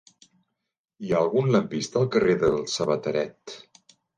[1.03, 3.57] Hi ha algun lampista al carrer del Sabateret?